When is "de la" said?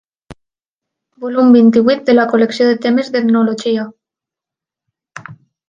2.09-2.25